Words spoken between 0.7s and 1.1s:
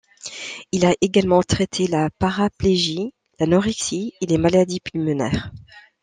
Il a